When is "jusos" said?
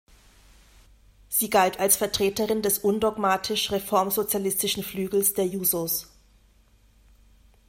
5.45-6.09